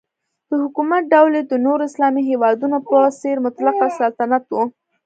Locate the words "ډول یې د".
1.13-1.53